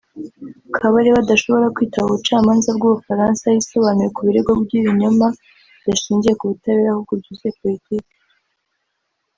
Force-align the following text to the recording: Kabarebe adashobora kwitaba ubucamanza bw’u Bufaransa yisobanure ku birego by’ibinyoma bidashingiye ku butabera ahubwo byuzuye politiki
Kabarebe 0.75 1.17
adashobora 1.21 1.73
kwitaba 1.75 2.07
ubucamanza 2.09 2.69
bw’u 2.77 2.91
Bufaransa 2.95 3.43
yisobanure 3.55 4.09
ku 4.15 4.21
birego 4.27 4.51
by’ibinyoma 4.63 5.27
bidashingiye 5.75 6.33
ku 6.39 6.45
butabera 6.51 6.89
ahubwo 6.91 7.13
byuzuye 7.19 7.51
politiki 7.59 8.11